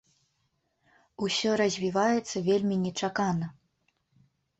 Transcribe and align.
Усё 1.27 1.49
развіваецца 1.61 2.37
вельмі 2.47 2.75
нечакана. 2.87 3.51